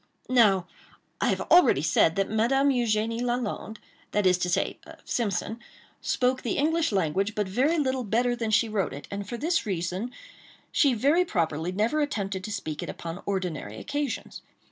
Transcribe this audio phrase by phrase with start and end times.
[0.31, 0.65] Now
[1.21, 7.35] I have already said that Madame Eugénie Lalande—that is to say, Simpson—spoke the English language
[7.35, 10.09] but very little better than she wrote it, and for this reason
[10.71, 14.41] she very properly never attempted to speak it upon ordinary occasions.